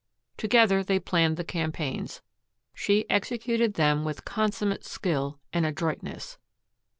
[0.35, 2.23] Together they planned the campaigns;
[2.73, 6.39] she executed them with consummate skill and adroitness.